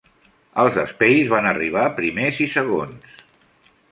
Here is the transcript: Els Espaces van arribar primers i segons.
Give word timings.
Els 0.63 0.79
Espaces 0.83 1.29
van 1.33 1.49
arribar 1.51 1.85
primers 2.01 2.41
i 2.47 2.49
segons. 2.57 3.23